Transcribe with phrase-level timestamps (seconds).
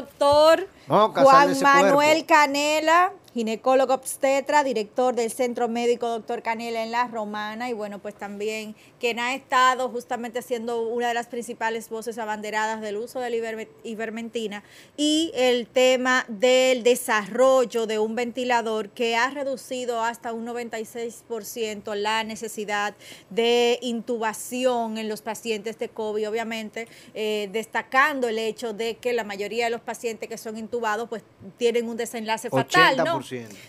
[0.00, 7.70] Doctor Juan Manuel Canela ginecólogo obstetra, director del Centro Médico Doctor Canela en La Romana
[7.70, 12.80] y bueno, pues también quien ha estado justamente siendo una de las principales voces abanderadas
[12.80, 14.64] del uso de la ivermentina
[14.96, 22.24] y el tema del desarrollo de un ventilador que ha reducido hasta un 96% la
[22.24, 22.94] necesidad
[23.30, 29.24] de intubación en los pacientes de COVID, obviamente eh, destacando el hecho de que la
[29.24, 31.22] mayoría de los pacientes que son intubados pues
[31.58, 33.19] tienen un desenlace fatal, ¿no?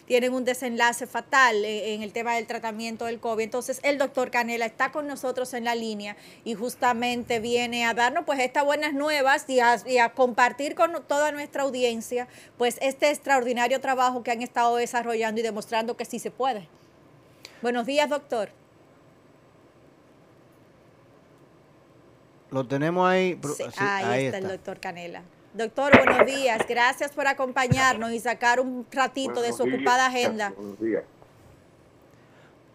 [0.06, 3.44] Tienen un desenlace fatal eh, en el tema del tratamiento del COVID.
[3.44, 8.26] Entonces, el doctor Canela está con nosotros en la línea y justamente viene a darnos
[8.26, 14.24] pues estas buenas nuevas y a, compartir con toda nuestra audiencia pues este extraordinario trabajo
[14.24, 16.68] que han estado desarrollando y demostrando que sí se puede.
[17.62, 18.50] Buenos días, doctor.
[22.50, 23.40] Lo tenemos ahí.
[23.78, 25.24] ahí, está, el doctor Canela.
[25.54, 26.66] Doctor, buenos días.
[26.68, 30.54] Gracias por acompañarnos y sacar un ratito de su ocupada agenda.
[30.56, 31.04] Buenos días.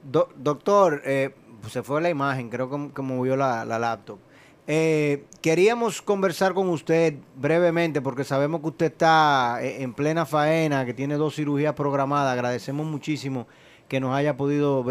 [0.02, 1.34] doctor, eh,
[1.70, 4.18] se fue la imagen, creo que, movió la, laptop.
[4.66, 10.84] Eh, queríamos conversar con usted brevemente porque sabemos que usted está eh, en plena faena,
[10.84, 12.34] que tiene dos cirugías programadas.
[12.34, 13.46] Agradecemos muchísimo
[13.88, 14.84] que nos haya podido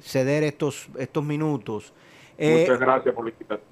[0.00, 1.92] ceder estos, estos minutos.
[2.38, 3.71] Muchas gracias por la invitación.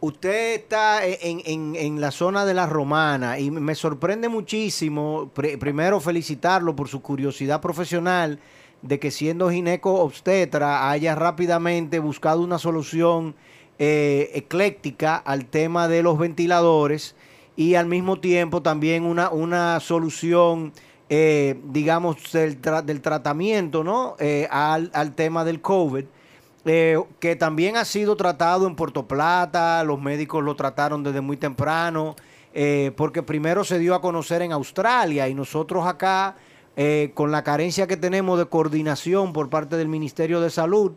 [0.00, 6.86] Usted está en, la zona de la Romana y me sorprende muchísimo, primero felicitarlo por
[6.86, 8.38] su curiosidad profesional
[8.82, 13.34] de que siendo gineco obstetra haya rápidamente buscado una solución
[13.80, 17.16] eh, ecléctica al tema de los ventiladores
[17.56, 20.72] y al mismo tiempo también una, una solución,
[21.08, 24.14] eh, digamos, del, del, tratamiento ¿no?
[24.20, 26.04] Eh, al, al tema del COVID
[26.68, 31.36] eh, que también ha sido tratado en Puerto Plata, los médicos lo trataron desde muy
[31.36, 32.14] temprano,
[32.52, 36.36] eh, porque primero se dio a conocer en Australia y nosotros acá,
[36.76, 40.92] eh, con la carencia que tenemos de coordinación por parte del Ministerio de Salud,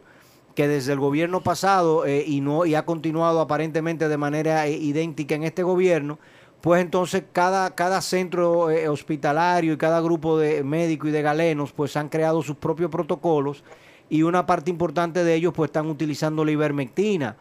[0.55, 5.43] que desde el gobierno pasado y, no, y ha continuado aparentemente de manera idéntica en
[5.43, 6.19] este gobierno,
[6.59, 11.95] pues entonces cada, cada centro hospitalario y cada grupo de médicos y de galenos pues
[11.95, 13.63] han creado sus propios protocolos
[14.11, 17.37] y una parte importante de ellos pues están utilizando la ivermectina.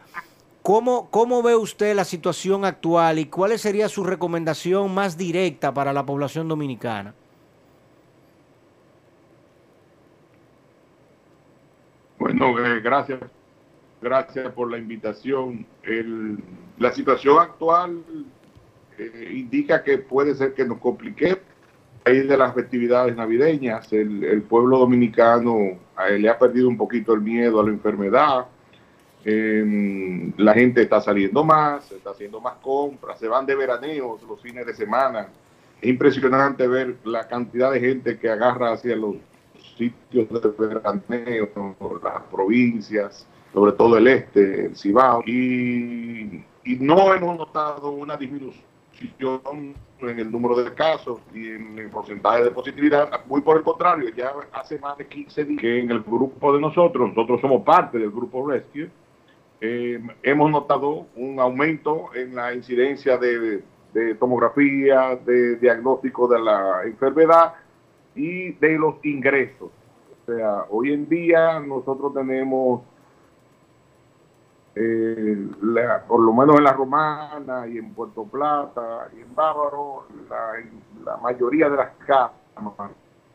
[0.63, 5.91] ¿Cómo, ¿Cómo ve usted la situación actual y cuál sería su recomendación más directa para
[5.91, 7.13] la población dominicana?
[12.17, 13.19] Bueno, eh, gracias.
[14.01, 15.65] Gracias por la invitación.
[16.77, 18.01] la situación actual
[18.97, 21.41] eh, indica que puede ser que nos complique
[22.03, 25.77] raíz de las festividades navideñas, el, pueblo dominicano
[26.09, 28.45] le ha perdido un poquito el miedo a la enfermedad.
[29.23, 34.41] Em, la gente está saliendo más, está haciendo más compras, se van de veraneos los
[34.41, 35.27] fines de semana.
[35.79, 39.15] Es impresionante ver la cantidad de gente que agarra hacia los
[39.77, 41.49] sitios de veraneo,
[42.03, 49.75] las provincias, sobre todo el este, el Cibao, y, y no hemos notado una disminución
[50.09, 53.25] en el número de casos y en el porcentaje de positividad.
[53.27, 56.59] Muy por el contrario, ya hace más de 15 días que en el grupo de
[56.59, 58.89] nosotros, nosotros somos parte del grupo Rescue,
[59.59, 63.63] eh, hemos notado un aumento en la incidencia de,
[63.93, 67.53] de tomografía, de diagnóstico de la enfermedad
[68.15, 69.69] y de los ingresos.
[69.69, 72.81] O sea, hoy en día nosotros tenemos
[76.07, 80.05] por lo menos en la Romana y en Puerto Plata y en Bávaro,
[81.05, 82.31] la, mayoría de las casas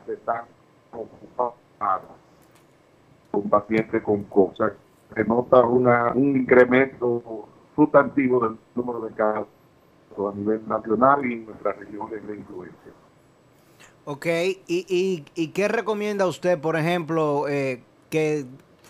[0.06, 0.44] están
[0.93, 2.03] ocupadas
[3.31, 4.73] con pacientes con cosas.
[5.15, 9.47] Se nota una, un incremento sustantivo del número de casos
[10.19, 12.93] a nivel nacional y en nuestras regiones de influencia.
[14.05, 18.47] Ok, ¿y, y, y qué recomienda usted, por ejemplo, eh, que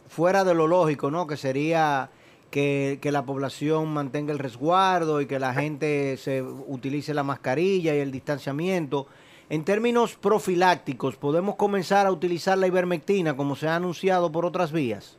[0.09, 1.27] fuera de lo lógico, ¿no?
[1.27, 2.11] Que sería
[2.51, 7.99] que, la población mantenga el resguardo y que la gente se utilice la mascarilla y
[7.99, 9.07] el distanciamiento.
[9.49, 14.73] En términos profilácticos, ¿podemos comenzar a utilizar la ivermectina como se ha anunciado por otras
[14.73, 15.19] vías?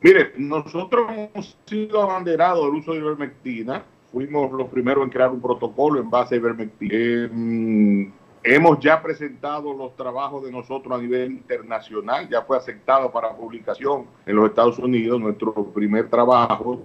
[0.00, 3.84] Mire, nosotros hemos sido abanderados del uso de ivermectina.
[4.12, 6.94] Fuimos los primeros en crear un protocolo en base a ivermectina.
[6.94, 8.10] Eh,
[8.54, 12.28] hemos ya presentado los trabajos de nosotros a nivel internacional.
[12.28, 16.82] Ya fue aceptado para publicación en los Estados Unidos nuestro primer trabajo.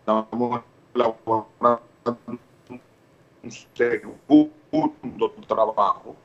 [0.00, 0.62] Estamos
[0.94, 1.80] elaborando
[3.42, 6.16] un segundo trabajo.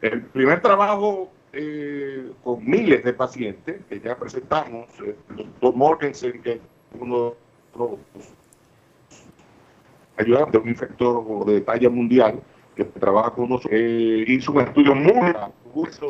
[0.00, 6.42] El primer trabajo eh, con miles de pacientes que ya presentamos, eh, el doctor Morgensen,
[6.42, 6.60] que es
[6.98, 7.98] uno de los
[10.16, 12.42] ayudantes, un infectólogo de talla mundial,
[12.76, 15.32] que trabaja con nosotros, eh, hizo un estudio muy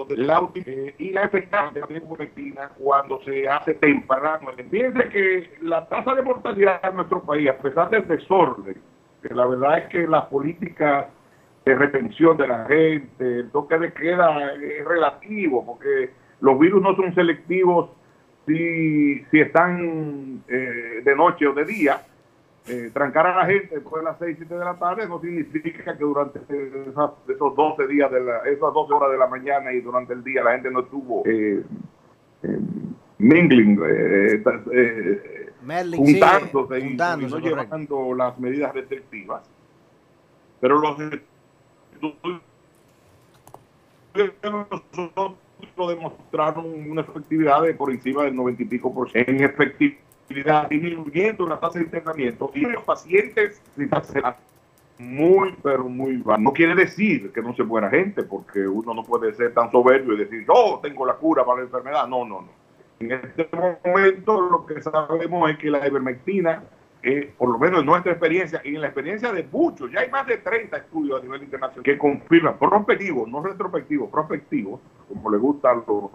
[0.09, 4.51] de la eh, y la efectividad de la ivermectina cuando se hace temprano.
[4.71, 8.77] Fíjense que la tasa de mortalidad en nuestro país, a pesar del desorden,
[9.23, 11.07] que la verdad es que las políticas
[11.65, 16.11] de retención de la gente, el toque de queda es relativo, porque
[16.41, 17.91] los virus no son selectivos
[18.47, 22.01] si, si están eh, de noche o de día.
[22.69, 25.97] Eh, trancar a la gente después de las 6, 7 de la tarde no significa
[25.97, 30.15] que durante esos 12 días, de la, esas 12 horas de la mañana y durante
[30.15, 31.63] el día la gente no estuvo eh,
[32.43, 32.59] eh
[33.19, 34.43] mingling, eh,
[35.97, 39.43] juntándose y, no llevando las medidas restrictivas.
[40.61, 40.99] Pero los
[44.43, 45.37] nosotros
[45.89, 51.47] demostraron una efectividad de por encima del 90 y pico por ciento en efectividad, disminuyendo
[51.47, 53.63] la tasa de internamiento y los pacientes
[54.99, 56.41] muy, pero muy bajo.
[56.41, 60.15] No quiere decir que no se buena gente, porque uno no puede ser tan soberbio
[60.15, 62.07] y decir, yo tengo la cura para la enfermedad.
[62.09, 62.49] No, no, no.
[62.99, 63.49] En este
[63.85, 66.63] momento lo que sabemos es que la ivermectina
[67.39, 70.27] por lo menos en nuestra experiencia y en la experiencia de muchos, ya hay más
[70.27, 75.85] de 30 estudios a nivel internacional que confirman, prospectivos, no retrospectivos, prospectivos, como le gustan
[75.87, 76.11] los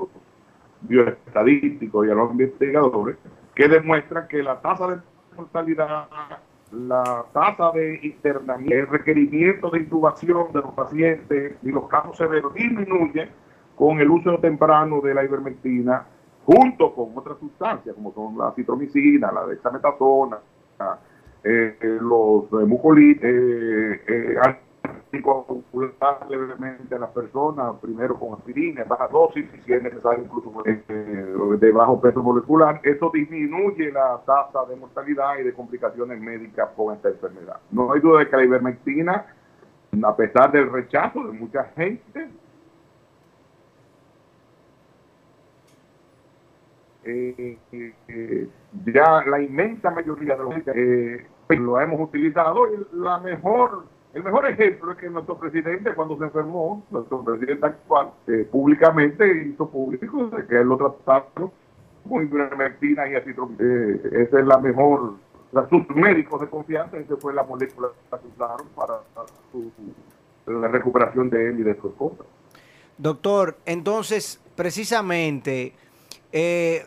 [0.81, 3.15] bioestadísticos y a los investigadores,
[3.55, 4.97] que demuestran que la tasa de
[5.35, 6.07] mortalidad,
[6.71, 12.53] la tasa de internamiento, el requerimiento de intubación de los pacientes y los casos severos
[12.53, 13.29] disminuye
[13.75, 16.05] con el uso temprano de la ivermectina
[16.45, 20.37] junto con otras sustancias como son la citromicina, la dexametasona,
[21.43, 23.29] eh, eh, los eh, mucolitos,
[25.13, 30.23] eh, eh, levemente a las personas, primero con aspirina, baja dosis, y si es necesario
[30.23, 32.79] incluso de bajo peso molecular.
[32.83, 37.57] Eso disminuye la tasa de mortalidad y de complicaciones médicas con esta enfermedad.
[37.71, 39.25] No hay duda de que la ivermectina,
[40.03, 42.29] a pesar del rechazo de mucha gente,
[47.03, 48.47] Eh, eh,
[48.85, 54.45] ya la inmensa mayoría de los eh, lo hemos utilizado y la mejor el mejor
[54.47, 58.09] ejemplo es que nuestro presidente cuando se enfermó nuestro presidente actual
[58.51, 61.51] públicamente hizo público de que él lo trataron
[62.07, 63.69] con ivermectina y acitromicina.
[64.11, 65.13] Esa es la mejor
[65.69, 69.01] sus médicos de confianza esa fue la molécula que usaron para
[70.47, 72.23] la recuperación de él y de su esposa.
[72.97, 75.73] Doctor entonces precisamente
[76.31, 76.85] eh,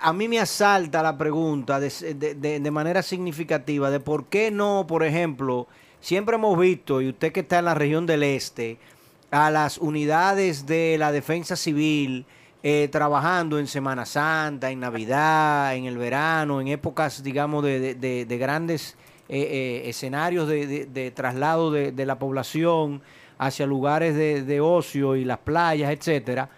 [0.00, 5.66] a mí me asalta la pregunta de, manera significativa de por qué no, por ejemplo,
[6.02, 8.76] siempre hemos visto, y usted que está en la región del este,
[9.30, 12.26] a las unidades de la defensa civil
[12.62, 18.96] eh, trabajando en Semana Santa, en Navidad, en el verano, en épocas, digamos, de, grandes
[19.28, 23.00] eh, escenarios de, traslado de, la población
[23.38, 26.50] hacia lugares de, ocio y las playas, etcétera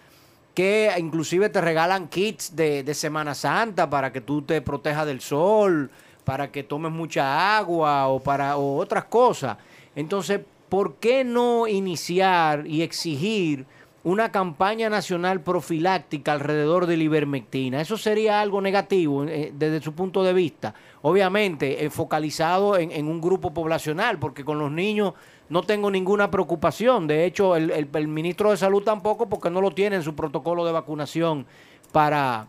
[0.55, 5.91] que inclusive te regalan kits de, Semana Santa para que tú te protejas del sol,
[6.25, 9.57] para que tomes mucha agua o para otras cosas.
[9.95, 13.65] Entonces, ¿por qué no iniciar y exigir
[14.03, 17.79] una campaña nacional profiláctica alrededor de la ivermectina?
[17.79, 20.73] Eso sería algo negativo eh, desde su punto de vista.
[21.03, 25.13] Obviamente, eh, focalizado en un grupo poblacional, porque con los niños
[25.49, 27.07] no tengo ninguna preocupación.
[27.07, 30.71] De hecho, el, ministro de Salud tampoco, porque no lo tiene en su protocolo de
[30.71, 31.45] vacunación
[31.91, 32.47] para,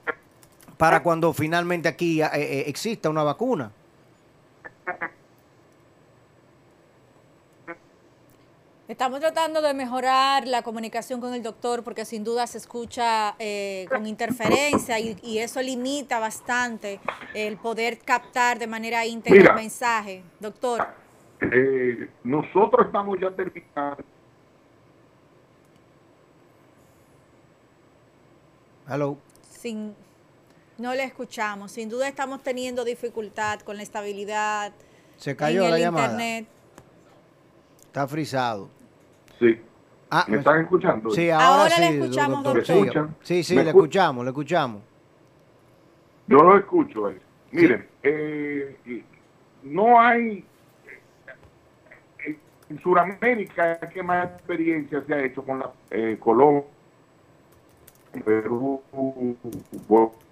[0.76, 3.70] para cuando finalmente aquí eh, eh, exista una vacuna.
[8.88, 13.86] Estamos tratando de mejorar la comunicación con el doctor porque sin duda se escucha eh,
[13.90, 17.00] con interferencia y, eso limita bastante
[17.34, 20.22] el poder captar de manera íntegra el mensaje.
[20.38, 20.86] Doctor.
[21.40, 24.04] Eh, nosotros estamos ya terminando.
[28.88, 29.18] Hello.
[29.42, 29.96] Sin,
[30.78, 31.72] no le escuchamos.
[31.72, 34.72] Sin duda estamos teniendo dificultad con la estabilidad.
[35.16, 36.12] Se cayó la llamada.
[36.12, 36.46] Internet.
[37.86, 38.68] Está frisado.
[39.38, 39.60] Sí.
[40.10, 41.10] Ah, ¿Me están escuchando?
[41.10, 43.10] Sí, ahora, le escuchamos, doctor.
[43.22, 44.82] Sí, sí, le escuchamos, le escuchamos.
[46.28, 47.10] Yo lo escucho.
[47.10, 47.20] Eh.
[47.52, 49.04] Miren, eh,
[49.62, 50.44] no hay...
[52.68, 56.64] En Sudamérica, ¿qué más experiencia se ha hecho con la eh, Colombia,
[58.24, 58.82] Perú,
[59.86, 60.25] Bolivia?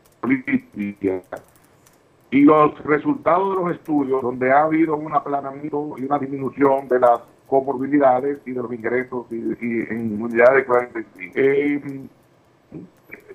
[2.30, 6.98] Y los resultados de los estudios, donde ha habido un aplanamiento y una disminución de
[6.98, 11.04] las comorbilidades y de los ingresos y, en unidades de
[11.34, 11.82] eh,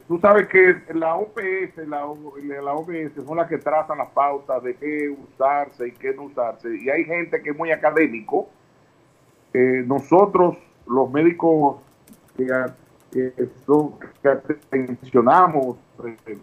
[0.09, 2.75] tú sabes que la OPS, la, la
[3.25, 6.75] son las que trazan las pautas de qué usarse y qué no usarse.
[6.75, 8.49] Y hay gente que es muy académico.
[9.53, 11.77] Eh, nosotros, los médicos
[12.35, 12.47] que,
[13.11, 13.93] que, son,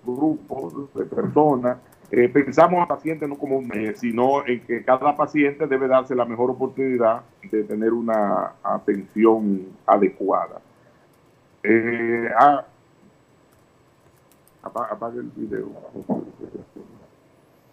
[0.04, 1.78] grupos de personas,
[2.10, 6.14] eh, pensamos al paciente no como un eh, sino en que cada paciente debe darse
[6.14, 10.60] la mejor oportunidad de tener una atención adecuada.
[11.64, 12.64] Eh, ah,
[14.62, 15.68] apague el video.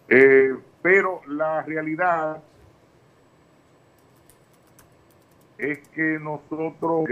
[0.08, 2.42] Eh, pero la realidad
[5.58, 7.08] es que nosotros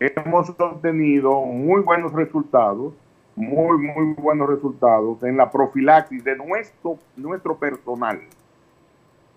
[0.00, 2.92] hemos obtenido muy buenos resultados
[3.36, 8.20] muy, muy buenos resultados en la profilaxis de nuestro, nuestro personal.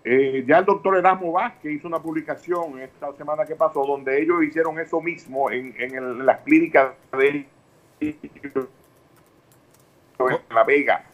[0.04, 4.42] Eh, ya el doctor Erasmo Vázquez hizo una publicación esta semana que pasó donde ellos
[4.42, 7.46] hicieron eso mismo en, en, las clínicas de
[10.50, 11.07] La Vega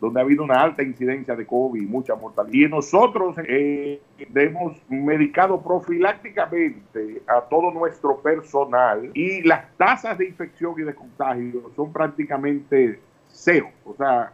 [0.00, 2.68] donde ha habido una alta incidencia de COVID y mucha mortalidad.
[2.68, 4.00] Y nosotros eh,
[4.34, 11.70] hemos medicado profilácticamente a todo nuestro personal y las tasas de infección y de contagio
[11.74, 14.32] son prácticamente cero, o sea,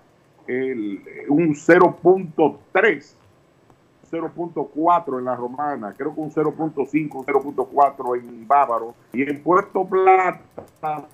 [1.28, 3.16] un 0.3.
[4.12, 10.38] 0.4 en la romana, creo que un 0.5, 0.4 en Bávaro y en Puerto Plata
[10.82, 11.06] ha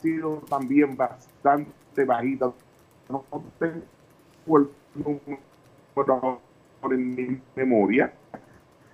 [0.00, 2.52] sido también bastante bajita,
[3.08, 3.24] no
[3.58, 6.40] tengo el número
[6.90, 8.12] en mi memoria.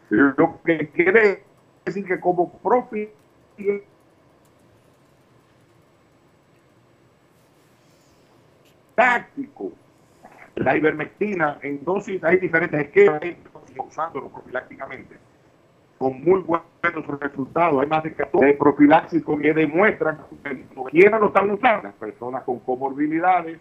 [0.08, 1.44] Lo que quiere
[1.84, 3.12] decir que como profe
[8.94, 9.72] táctico,
[10.56, 13.22] la ivermectina en dosis, hay diferentes esquemas
[13.78, 15.16] usándolo profilácticamente
[16.00, 17.82] con muy buenos resultados.
[17.82, 23.60] Hay más de 14 profilaxis que demuestran que quienes lo están usando, personas con comorbilidades,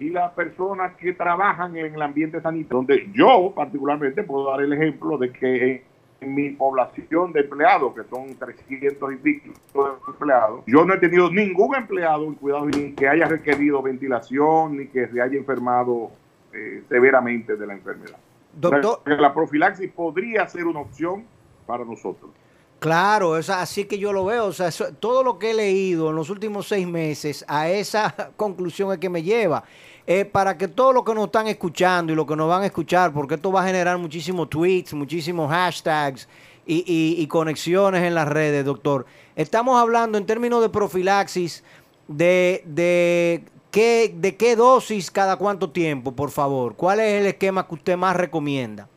[0.00, 4.72] y las personas que trabajan en el ambiente sanitario, donde yo particularmente puedo dar el
[4.72, 5.84] ejemplo de que
[6.20, 10.98] en mi población de empleados, que son 300 y pico de empleados, yo no he
[10.98, 16.10] tenido ningún empleado en cuidado ni que haya requerido ventilación ni que se haya enfermado
[16.52, 18.18] eh, severamente de la enfermedad.
[18.52, 21.24] Doctor, la profilaxis podría ser una opción
[21.66, 22.30] para nosotros.
[22.78, 24.46] Claro, es así que yo lo veo.
[24.46, 24.70] O sea,
[25.00, 29.08] todo lo que he leído en los últimos seis meses a esa conclusión es que
[29.08, 29.64] me lleva.
[30.06, 32.66] Eh, para que todos los que nos están escuchando y los que nos van a
[32.66, 36.26] escuchar, porque esto va a generar muchísimos tweets, muchísimos hashtags
[36.64, 39.04] y, conexiones en las redes, doctor.
[39.36, 41.62] Estamos hablando en términos de profilaxis
[42.06, 46.74] de, de, qué, de qué dosis cada cuánto tiempo, por favor.
[46.74, 48.88] ¿Cuál es el esquema que usted más recomienda?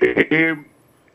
[0.00, 0.67] Eh,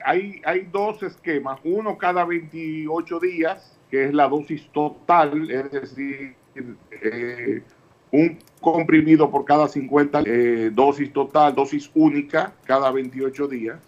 [0.06, 6.36] hay, hay dos esquemas, uno cada 28 días, que es la dosis total, es decir,
[6.56, 7.64] eh,
[8.12, 13.80] un comprimido por cada 50 eh, dosis total, dosis única cada 28 días.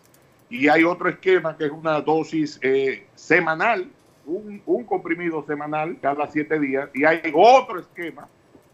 [0.50, 3.88] Y hay otro esquema que es una dosis eh, semanal,
[4.26, 6.90] un, comprimido semanal cada 7 días.
[6.94, 8.28] Y hay otro esquema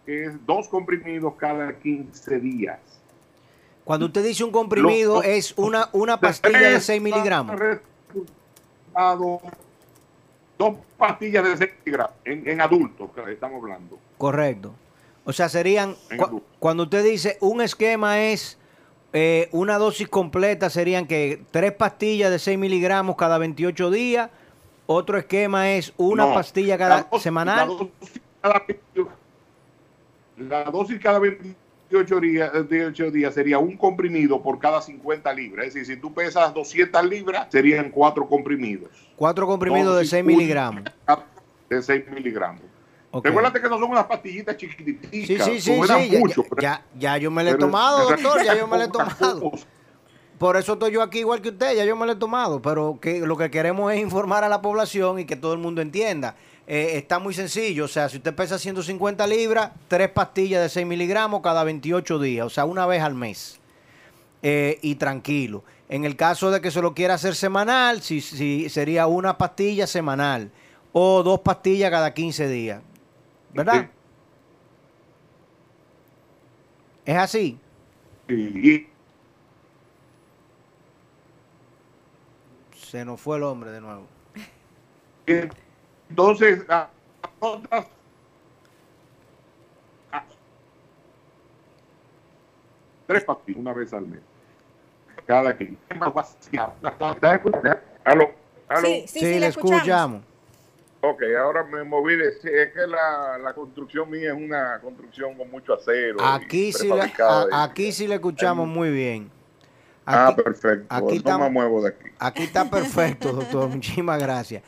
[0.05, 3.00] que es dos comprimidos cada 15 días.
[3.83, 7.55] Cuando usted dice un comprimido, es una, una pastilla de 6 miligramos.
[10.57, 13.97] Dos pastillas de 6 miligramos en, en adultos, que estamos hablando.
[14.17, 14.73] Correcto.
[15.23, 15.95] O sea, serían,
[16.59, 18.57] cuando usted dice un esquema es
[19.13, 24.29] eh, una dosis completa, serían que tres pastillas de 6 miligramos cada 28 días.
[24.87, 27.91] Otro esquema es una pastilla cada semanal.
[30.37, 31.43] La dosis, cada 28
[32.21, 35.67] días, días sería un comprimido por cada 50 libras.
[35.67, 38.89] Es decir, si tú pesas 200 libras, serían cuatro comprimidos.
[39.15, 40.83] Cuatro comprimidos de 6 miligramos.
[41.69, 42.61] De 6 miligramos.
[43.23, 45.11] Recuerda que no son unas pastillitas chiquititas.
[45.11, 45.81] Sí, sí, sí.
[46.61, 48.43] ya, ya, yo me lo he tomado, doctor.
[48.43, 49.51] Ya yo me lo he tomado.
[50.37, 51.75] Por eso estoy yo aquí igual que usted.
[51.75, 52.61] Ya yo me lo he tomado.
[52.61, 55.81] Pero que lo que queremos es informar a la población y que todo el mundo
[55.81, 56.35] entienda.
[56.73, 57.83] Eh, está muy sencillo.
[57.83, 62.45] O sea, si usted pesa 150 libras, tres pastillas de 6 miligramos cada 28 días.
[62.45, 63.59] O sea, una vez al mes.
[64.41, 65.65] Eh, y tranquilo.
[65.89, 69.85] En el caso de que se lo quiera hacer semanal, si, si sería una pastilla
[69.85, 70.49] semanal
[70.93, 72.81] o dos pastillas cada 15 días.
[73.53, 73.89] ¿Verdad?
[77.05, 77.59] ¿Es así?
[78.29, 78.87] Sí.
[82.77, 84.07] Se nos fue el hombre de nuevo.
[86.11, 86.65] Entonces,
[93.07, 94.19] tres pastillas una vez al mes.
[95.25, 95.77] Cada quien.
[98.03, 98.29] ¿Aló?
[98.67, 98.87] ¿Aló?
[98.87, 100.23] Sí, sí, sí, le escuchamos.
[100.99, 102.27] Ok, ahora me moví de...
[102.27, 106.17] Es que la, la, construcción mía es una construcción con mucho acero.
[106.21, 107.11] Aquí, sí, le,
[107.53, 109.31] aquí sí le escuchamos muy bien.
[110.05, 110.85] ah, perfecto.
[110.89, 112.09] Aquí no me muevo de aquí.
[112.19, 113.69] Aquí está perfecto, doctor.
[113.73, 114.61] Muchísimas gracias.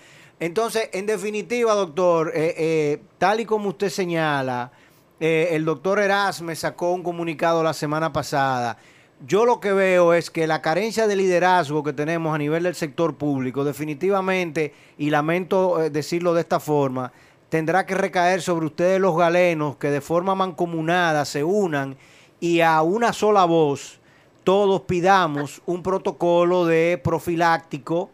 [0.44, 4.74] Entonces, en definitiva, doctor, eh, eh, tal y como usted señala,
[5.18, 8.78] eh, el doctor Erasme sacó un comunicado la semana pasada.
[9.26, 12.76] Yo lo que veo es que la carencia de liderazgo que tenemos a nivel del
[12.76, 17.14] sector público, definitivamente, y lamento decirlo de esta forma,
[17.48, 21.96] tendrá que recaer sobre ustedes los galenos que de forma mancomunada se unan
[22.42, 24.02] y a una sola voz
[24.44, 28.10] todos pidamos un protocolo de profiláctico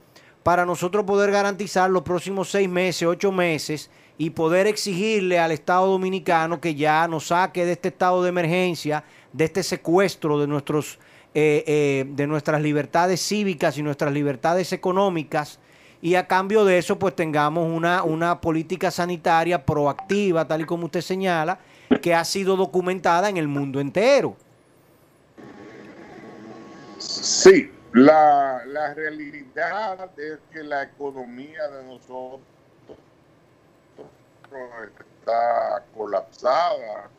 [0.50, 5.86] para nosotros poder garantizar los próximos seis meses, ocho meses y poder exigirle al Estado
[5.86, 10.98] dominicano que ya nos saque de este estado de emergencia, de este secuestro de nuestros
[11.36, 15.60] eh, eh, de nuestras libertades cívicas y nuestras libertades económicas
[16.01, 20.86] y a cambio de eso pues tengamos una, una política sanitaria proactiva, tal y como
[20.86, 21.60] usted señala,
[22.01, 24.36] que ha sido documentada en el mundo entero.
[26.98, 32.41] Sí, la, la realidad es que la economía de nosotros
[35.00, 37.10] está colapsada,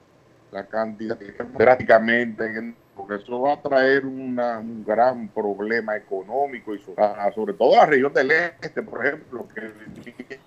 [0.52, 1.18] la cantidad
[1.56, 7.86] prácticamente, porque eso va a traer una, un gran problema económico y sobre, todo la
[7.86, 10.40] región del este, por ejemplo, que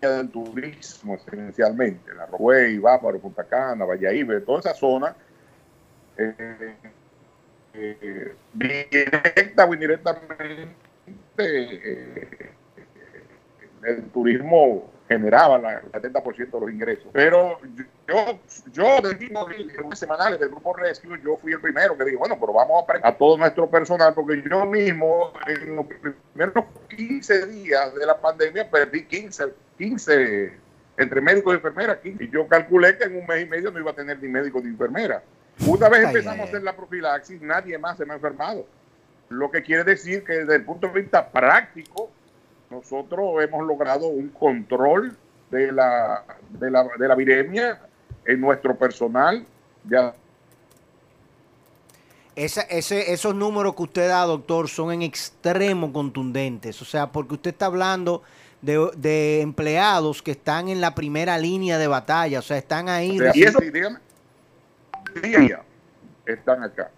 [0.00, 5.16] del turismo esencialmente, la Roguey, Bávaro, Punta Cana, Valladolid, toda esa zona.
[6.18, 6.76] Eh,
[8.52, 10.68] directa o indirectamente
[11.38, 12.50] eh,
[13.82, 17.06] el turismo generaba la, el 70% de los ingresos.
[17.12, 17.58] Pero
[18.08, 18.40] yo,
[18.72, 19.46] yo del mismo
[19.94, 23.16] semanales del grupo Rescue, yo fui el primero que dije, bueno, pero vamos a a
[23.16, 25.86] todo nuestro personal, porque yo mismo en los
[26.32, 29.44] primeros 15 días de la pandemia perdí 15,
[29.78, 30.52] 15
[30.96, 31.98] entre médicos y enfermeras.
[32.02, 34.60] Y yo calculé que en un mes y medio no iba a tener ni médico
[34.60, 35.22] ni enfermera.
[35.64, 38.66] Una vez empezamos a hacer la profilaxis, nadie más se me ha enfermado.
[39.28, 42.10] Lo que quiere decir que desde el punto de vista práctico,
[42.70, 45.16] nosotros hemos logrado un control
[45.50, 47.80] de la, de la, de la viremia
[48.24, 49.44] en nuestro personal.
[49.88, 50.14] Ya.
[52.34, 56.82] Ese, ese, esos números que usted da, doctor, son en extremo contundentes.
[56.82, 58.22] O sea, porque usted está hablando
[58.60, 62.40] de, de empleados que están en la primera línea de batalla.
[62.40, 63.18] O sea, están ahí.
[63.34, 64.00] y eso, dígame,
[65.20, 65.62] día
[66.26, 66.90] están acá.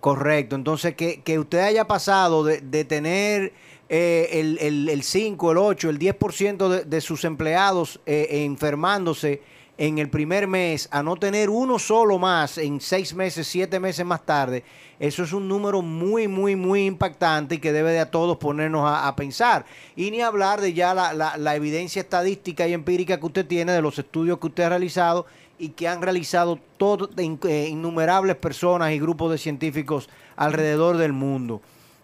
[0.00, 3.52] Correcto, entonces que, que usted haya pasado de, de tener
[3.88, 9.42] eh, el, el, el, 5, el 8, el 10% de, de sus empleados eh, enfermándose
[9.76, 14.04] en el primer mes a no tener uno solo más en seis meses, siete meses
[14.04, 14.62] más tarde,
[14.98, 18.82] eso es un número muy, muy, muy impactante y que debe de a todos ponernos
[18.84, 19.64] a, pensar.
[19.96, 23.80] Y ni hablar de ya la, la, evidencia estadística y empírica que usted tiene de
[23.80, 25.24] los estudios que usted ha realizado
[25.60, 31.60] y que han realizado todo, eh, innumerables personas y grupos de científicos alrededor del mundo.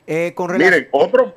[0.07, 1.35] Eh, con Miren, otro,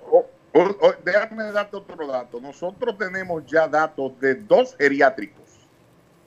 [1.05, 2.41] déjame darte otro dato.
[2.41, 5.39] Nosotros tenemos ya datos de dos geriátricos.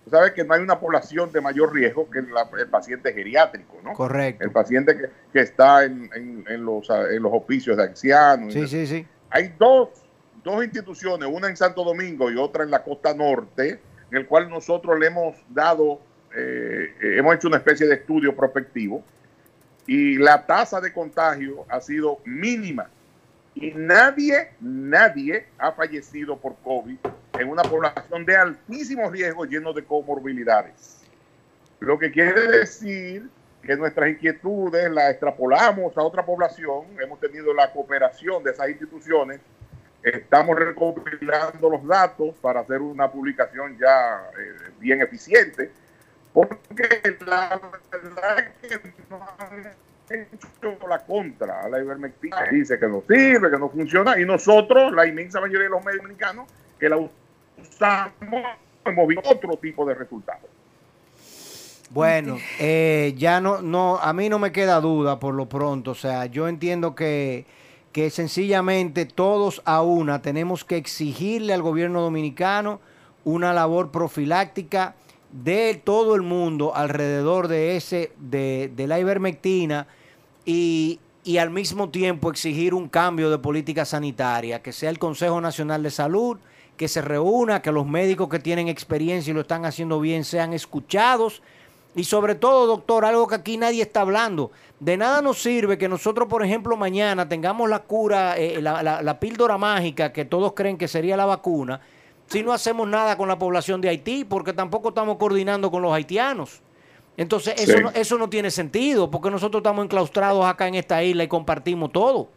[0.05, 3.92] Tú sabes que no hay una población de mayor riesgo que el paciente geriátrico, ¿no?
[3.92, 4.44] Correcto.
[4.44, 8.52] El paciente que, está en, en, los, en los hospicios de ancianos.
[8.52, 9.07] Sí, sí, sí.
[9.28, 9.90] Hay dos,
[10.42, 13.78] dos instituciones, una en Santo Domingo y otra en la costa norte,
[14.12, 15.98] en el cual nosotros le hemos dado,
[16.37, 19.03] eh, eh, hemos hecho una especie de estudio prospectivo
[19.87, 22.90] y la tasa de contagio ha sido mínima
[23.55, 26.98] y nadie, nadie ha fallecido por COVID
[27.38, 31.01] en una población de altísimo riesgo lleno de comorbilidades.
[31.81, 33.31] Lo que quiere decir
[33.62, 39.40] que nuestras inquietudes las extrapolamos a otra población, hemos tenido la cooperación de esas instituciones
[40.03, 45.71] Estamos recopilando los datos para hacer una publicación ya eh, bien eficiente,
[46.33, 47.61] porque la
[47.91, 49.77] verdad es que no han
[50.09, 52.43] hecho la contra la ivermectina.
[52.51, 56.03] Dice que no sirve, que no funciona, y nosotros, la inmensa mayoría de los medios
[56.03, 56.49] dominicanos,
[56.81, 58.45] que la usamos,
[58.85, 60.51] hemos visto otro tipo de resultados.
[61.91, 65.91] Bueno, eh, ya no, no, a mí no me queda duda por lo pronto.
[65.91, 67.45] O sea, yo entiendo que,
[67.92, 72.81] que sencillamente todos a una tenemos que exigirle al gobierno dominicano
[73.24, 74.96] una labor profiláctica
[75.31, 79.87] de todo el mundo alrededor de ese, de, de la ivermectina
[80.44, 85.40] y, y al mismo tiempo exigir un cambio de política sanitaria, que sea el Consejo
[85.40, 86.38] Nacional de Salud,
[86.76, 90.52] que se reúna, que los médicos que tienen experiencia y lo están haciendo bien sean
[90.52, 91.42] escuchados
[91.94, 94.50] y sobre todo, doctor, algo que aquí nadie está hablando.
[94.81, 99.20] De nada nos sirve que nosotros, por ejemplo, mañana tengamos la cura, eh, la, la,
[99.20, 101.81] píldora mágica que todos creen que sería la vacuna,
[102.26, 105.92] si no hacemos nada con la población de Haití, porque tampoco estamos coordinando con los
[105.92, 106.62] haitianos.
[107.18, 111.24] Entonces, eso, no, eso no tiene sentido, porque nosotros estamos enclaustrados acá en esta isla
[111.24, 112.28] y compartimos todo.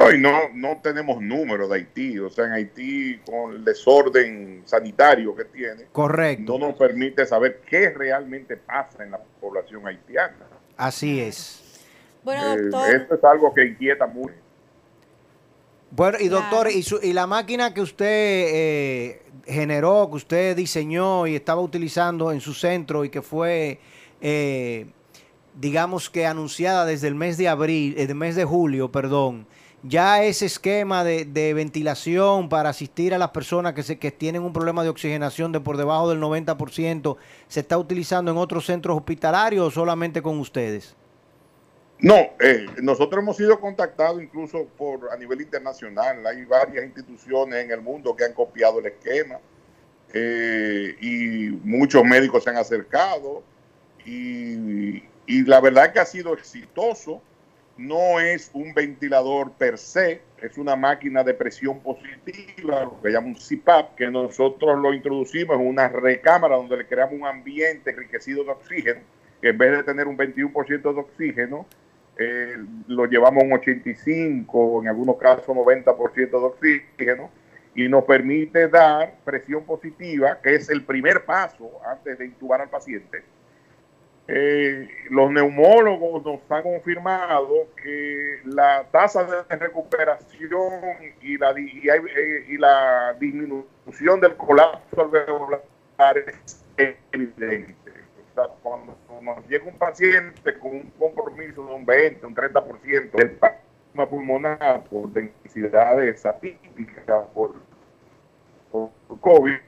[0.00, 2.18] No, no, no tenemos número de Haití.
[2.18, 6.58] O sea, en Haití, con el desorden sanitario que tiene, Correcto.
[6.58, 10.46] no nos permite saber qué realmente pasa en la población haitiana.
[10.76, 11.84] Así es.
[12.24, 12.94] Bueno, eh, doctor.
[12.94, 14.34] esto es algo que inquieta mucho.
[15.90, 21.34] Bueno, y doctor, y, y la máquina que usted eh, generó, que usted diseñó y
[21.34, 23.80] estaba utilizando en su centro y que fue,
[24.20, 24.86] eh,
[25.54, 29.46] digamos que anunciada desde el mes de abril, el mes de julio, perdón,
[29.82, 34.52] ya ese esquema de, ventilación para asistir a las personas que, se, que tienen un
[34.52, 37.16] problema de oxigenación de por debajo del 90%,
[37.48, 40.94] ¿se está utilizando en otros centros hospitalarios o solamente con ustedes?
[41.98, 46.26] No, eh, nosotros hemos sido contactados incluso por a nivel internacional.
[46.26, 49.38] Hay varias instituciones en el mundo que han copiado el esquema
[50.14, 53.42] eh, y muchos médicos se han acercado
[54.06, 57.20] y, y la verdad es que ha sido exitoso
[57.80, 63.28] no es un ventilador per se, es una máquina de presión positiva, lo que llama
[63.28, 68.44] un CPAP, que nosotros lo introducimos en una recámara donde le creamos un ambiente enriquecido
[68.44, 69.00] de oxígeno,
[69.40, 71.66] que en vez de tener un 21% de oxígeno,
[72.18, 77.30] eh, lo llevamos a un 85, en algunos casos 90% de oxígeno,
[77.74, 82.68] y nos permite dar presión positiva, que es el primer paso antes de intubar al
[82.68, 83.22] paciente
[84.32, 90.72] eh, los neumólogos nos han confirmado que la tasa de recuperación
[91.20, 95.62] y la, eh, y, la disminución del colapso alveolar
[96.76, 97.74] es evidente.
[98.62, 98.96] cuando
[99.48, 105.10] llega un paciente con un compromiso de un 20, un 30% del plasma pulmonar por
[105.10, 107.56] densidades atípicas por,
[108.70, 108.90] por
[109.20, 109.58] COVID,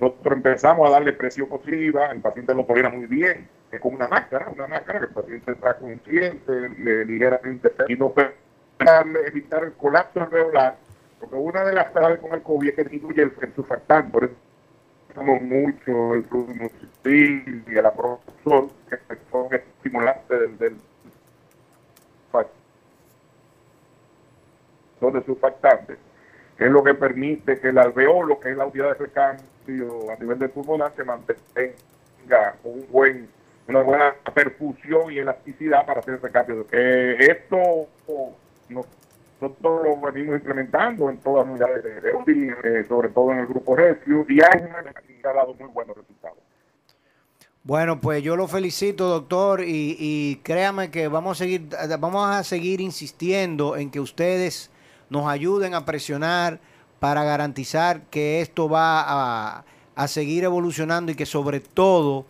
[0.00, 4.08] nosotros empezamos a darle presión positiva, el paciente lo tolera muy bien, es con una
[4.08, 8.12] máscara, una máscara que el paciente está consciente, le, ligeramente, y no
[9.26, 10.76] evitar el colapso alveolar,
[11.20, 14.24] porque una de las cosas con el COVID es que disminuye el, el surfactante, por
[14.24, 14.34] eso
[15.10, 18.98] usamos mucho el fluimucil y el aprozol, que
[19.30, 20.76] son estimulantes del, del
[25.00, 25.98] son de surfactantes,
[26.56, 29.44] que es lo que permite que el alveolo, que es la unidad de recambio,
[30.10, 33.28] a nivel de pulmonar se mantenga un buen,
[33.68, 36.66] una buena perfusión y elasticidad para hacer ese cambio.
[36.72, 37.88] Eh, esto
[38.68, 43.74] nosotros lo venimos implementando en todas las unidades de, eh, sobre todo en el grupo
[43.74, 46.38] Rescue, y ha dado muy buenos resultados.
[47.62, 52.42] Bueno, pues yo lo felicito, doctor, y, y, créame que vamos a seguir, vamos a
[52.42, 54.70] seguir insistiendo en que ustedes
[55.10, 56.58] nos ayuden a presionar
[57.00, 59.64] para garantizar que esto va
[59.96, 62.24] a, seguir evolucionando y que sobre todo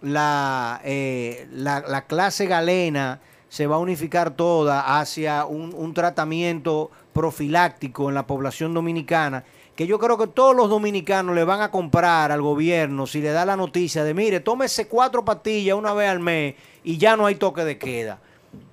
[0.00, 8.08] la, eh, la, clase galena se va a unificar toda hacia un, un, tratamiento profiláctico
[8.08, 9.42] en la población dominicana,
[9.74, 13.30] que yo creo que todos los dominicanos le van a comprar al gobierno si le
[13.30, 17.26] da la noticia de, mire, tómese cuatro pastillas una vez al mes y ya no
[17.26, 18.20] hay toque de queda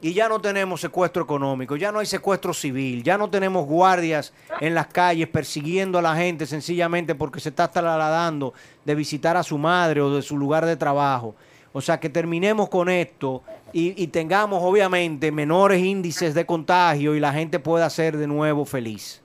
[0.02, 4.34] y ya no tenemos secuestro económico, ya no hay secuestro civil, ya no tenemos guardias
[4.60, 8.54] en las calles persiguiendo a la gente sencillamente porque se está trasladando
[8.86, 11.36] de visitar a su madre o de su lugar de trabajo.
[11.72, 13.42] O sea, que terminemos con esto
[13.72, 18.66] y, y tengamos obviamente menores índices de contagio y la gente pueda ser de nuevo
[18.66, 19.22] feliz.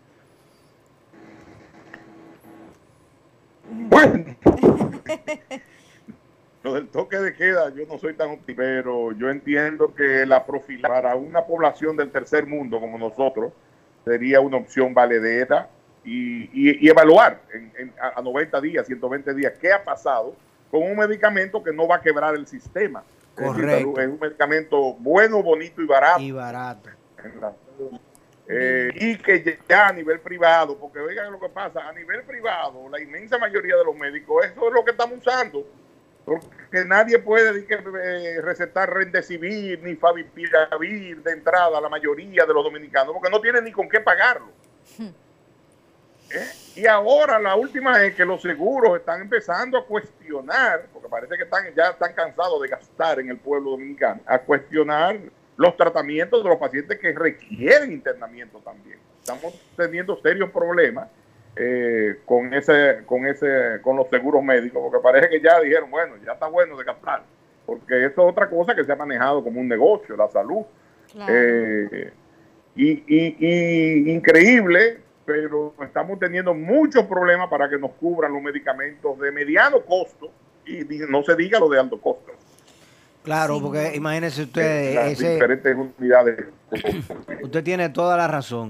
[3.70, 4.24] Bueno.
[6.74, 10.88] del toque de queda, yo no soy tan optimista, pero yo entiendo que la profila
[10.88, 13.52] para una población del tercer mundo como nosotros
[14.04, 15.68] sería una opción valedera
[16.04, 20.34] y, evaluar en, a 90 días, 120 días, qué ha pasado
[20.70, 23.02] con un medicamento que no va a quebrar el sistema.
[23.34, 24.00] Correcto.
[24.00, 26.20] Es, un medicamento bueno, bonito y barato.
[26.20, 26.90] Y barato.
[28.50, 32.88] Eh, y que ya a nivel privado, porque oigan lo que pasa, a nivel privado,
[32.88, 35.66] la inmensa mayoría de los médicos, eso es lo que estamos usando,
[36.28, 42.62] porque nadie puede eh, recetar Rendecivir ni Favipiravir de entrada a la mayoría de los
[42.62, 44.48] dominicanos, porque no tienen ni con qué pagarlo.
[46.30, 46.46] ¿Eh?
[46.76, 51.44] Y ahora la última es que los seguros están empezando a cuestionar, porque parece que
[51.44, 55.18] están, ya están cansados de gastar en el pueblo dominicano, a cuestionar
[55.56, 58.98] los tratamientos de los pacientes que requieren internamiento también.
[59.20, 61.08] Estamos teniendo serios problemas
[61.58, 66.14] eh, con ese, con ese, con los seguros médicos, porque parece que ya dijeron, bueno,
[66.24, 67.22] ya está bueno de gastar,
[67.66, 70.64] porque eso es otra cosa que se ha manejado como un negocio, la salud.
[71.28, 72.12] Eh,
[72.76, 79.18] y, y, y increíble pero estamos teniendo muchos problemas para que nos cubran los medicamentos
[79.18, 80.30] de mediano costo
[80.64, 82.32] y no se diga lo de alto costo.
[83.22, 86.46] Claro, porque imagínese usted, las diferentes unidades.
[87.42, 88.68] usted tiene toda la razón.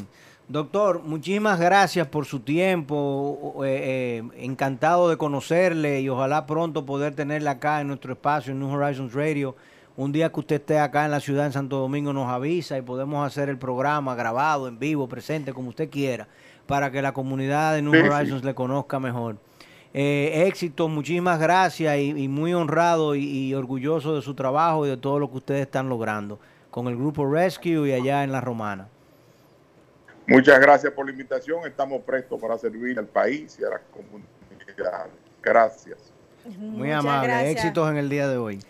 [0.48, 7.14] Doctor, muchísimas gracias por su tiempo, eh, eh, encantado de conocerle y ojalá pronto poder
[7.14, 9.56] tenerle acá en nuestro espacio en New Horizons Radio.
[9.94, 12.82] Un día que usted esté acá en la ciudad en Santo Domingo nos avisa y
[12.82, 16.28] podemos hacer el programa grabado, en vivo, presente, como usted quiera
[16.66, 19.36] para que la comunidad de New Horizons le conozca mejor.
[19.92, 25.18] Eh, éxito, muchísimas gracias y, muy honrado y, orgulloso de su trabajo y de todo
[25.18, 26.38] lo que ustedes están logrando
[26.70, 28.88] con el grupo Rescue y allá en La Romana.
[30.28, 31.66] Muchas gracias por la invitación.
[31.66, 35.06] Estamos prestos para servir al país y a la comunidad.
[35.42, 36.12] Gracias.
[36.58, 37.50] Muy amable.
[37.50, 38.60] Éxitos en el día de hoy.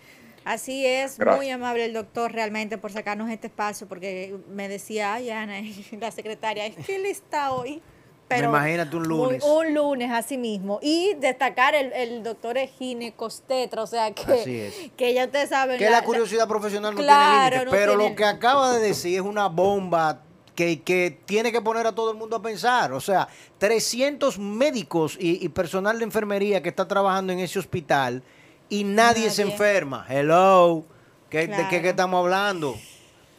[0.45, 5.31] Así es, muy amable el doctor realmente por sacarnos este espacio, porque me decía, ay
[5.31, 5.61] Ana,
[6.01, 7.83] la secretaria, es que él está hoy.
[8.29, 9.43] Pero imagínate un lunes.
[9.45, 10.79] un lunes, así mismo.
[10.81, 15.79] Y destacar el, el doctor Ginecostetra, o sea que, que ya ustedes saben.
[15.79, 17.69] Que la, curiosidad profesional no tiene límites.
[17.71, 20.23] pero lo que acaba de decir es una bomba
[20.59, 22.93] que, que, tiene que poner a todo el mundo a pensar.
[22.93, 28.25] O sea, 300 médicos y, y personal de enfermería que está trabajando en ese hospital
[28.69, 30.05] y nadie, se enferma.
[30.09, 30.85] Hello,
[31.31, 32.75] ¿Qué, ¿de qué, estamos hablando?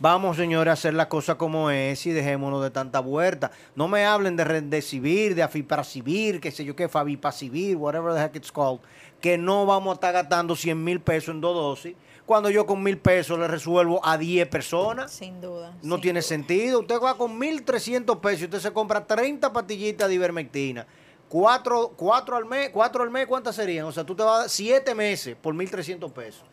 [0.02, 3.52] Vamos, señores, a hacer la cosa como es y dejémonos de tanta vuelta.
[3.76, 8.36] No me hablen de Rendecivir, de Afiparacivir, qué sé yo qué, Fabipacivir, whatever the heck
[8.38, 8.80] it's called,
[9.20, 12.84] que no vamos a estar gastando 100 mil pesos en dos dosis cuando yo con
[12.84, 15.12] mil pesos le resuelvo a 10 personas.
[15.12, 15.76] Sin duda.
[15.82, 16.82] No tiene sentido.
[16.82, 20.86] Usted va con 1.300 pesos y usted se compra 30 pastillitas de ivermectina
[21.28, 23.86] Cuatro, cuatro al mes, cuatro al mes, ¿cuántas serían?
[23.86, 26.44] O sea, tú te vas a dar siete meses por 1.300 pesos.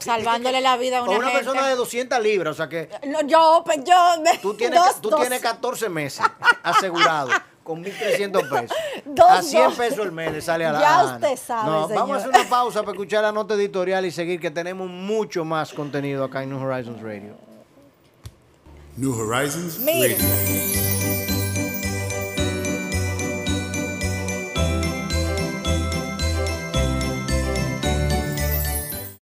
[0.00, 2.88] Salvándole la vida a una, una persona de 200 libras, o sea que...
[3.26, 3.94] yo, pues yo...
[4.40, 6.24] Tú tienes, tú tienes 14 meses
[6.62, 7.30] asegurado
[7.64, 8.76] con 1.300 pesos.
[9.28, 12.20] a 100 pesos el mes le sale a la Ya usted sabe, no, Vamos a
[12.20, 16.24] hacer una pausa para escuchar la nota editorial y seguir, que tenemos mucho más contenido
[16.24, 17.34] acá en New Horizons Radio.
[18.96, 20.83] New Horizons Radio.